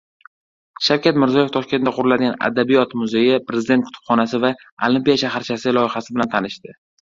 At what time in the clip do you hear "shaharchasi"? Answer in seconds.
5.27-5.77